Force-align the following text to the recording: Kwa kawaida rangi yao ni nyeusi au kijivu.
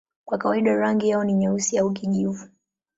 Kwa 0.25 0.37
kawaida 0.37 0.75
rangi 0.75 1.09
yao 1.09 1.23
ni 1.23 1.33
nyeusi 1.33 1.77
au 1.79 1.91
kijivu. 1.93 2.49